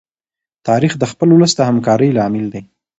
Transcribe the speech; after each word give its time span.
تاریخ 0.67 0.93
د 0.99 1.03
خپل 1.11 1.27
ولس 1.31 1.51
د 1.55 1.59
همکارۍ 1.69 2.09
لامل 2.17 2.45
دی. 2.53 2.61